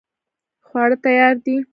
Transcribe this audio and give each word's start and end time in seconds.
خواړه 0.67 0.95
تیار 1.03 1.33
دي 1.45 1.55